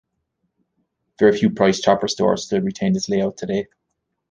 Very 1.19 1.37
few 1.37 1.51
Price 1.51 1.79
Chopper 1.79 2.07
stores 2.07 2.45
still 2.45 2.61
retain 2.61 2.93
this 2.93 3.07
layout 3.07 3.37
today. 3.37 3.67